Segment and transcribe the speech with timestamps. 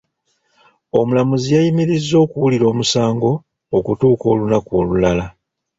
[0.99, 3.31] Omulamuzi yayimirizza okuwulira omusango
[3.77, 5.25] okutuuka olunaku olulala.